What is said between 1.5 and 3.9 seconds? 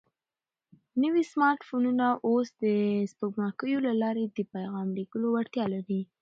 فونونه اوس د سپوږمکیو